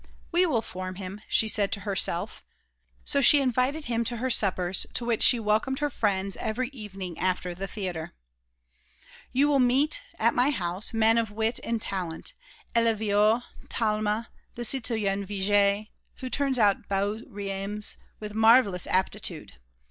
[0.31, 2.43] "We will form him," she said to herself.
[3.05, 7.19] So she invited him to her suppers to which she welcomed her friends every evening
[7.19, 8.13] after the theatre.
[9.31, 12.33] "You will meet at my house men of wit and talent,
[12.75, 19.53] Elleviou, Talma, the citoyen Vigée, who turns bouts rimés with a marvellous aptitude.